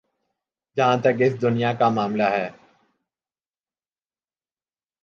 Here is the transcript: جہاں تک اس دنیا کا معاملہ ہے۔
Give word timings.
جہاں 0.77 0.97
تک 0.97 1.15
اس 1.19 1.41
دنیا 1.41 1.73
کا 1.73 1.89
معاملہ 1.89 2.27
ہے۔ 2.29 2.47